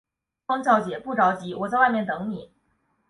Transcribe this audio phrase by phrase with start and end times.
[0.47, 2.49] 方小姐，不着急，我在外面等妳。